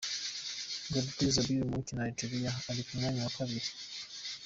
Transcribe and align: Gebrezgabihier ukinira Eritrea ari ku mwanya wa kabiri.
Gebrezgabihier 0.91 1.71
ukinira 1.79 2.03
Eritrea 2.09 2.51
ari 2.69 2.81
ku 2.85 2.91
mwanya 2.97 3.19
wa 3.25 3.33
kabiri. 3.37 3.69